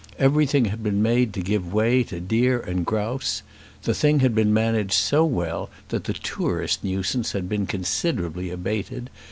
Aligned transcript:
Everything 0.17 0.65
had 0.65 0.81
been 0.81 1.03
made 1.03 1.31
to 1.33 1.43
give 1.43 1.71
way 1.71 2.03
to 2.05 2.19
deer 2.19 2.59
and 2.59 2.87
grouse. 2.87 3.43
The 3.83 3.93
thing 3.93 4.21
had 4.21 4.33
been 4.33 4.51
managed 4.51 4.93
so 4.93 5.23
well 5.23 5.69
that 5.89 6.05
the 6.05 6.13
tourist 6.13 6.83
nuisance 6.83 7.33
had 7.33 7.47
been 7.47 7.67
considerably 7.67 8.49
abated. 8.49 9.11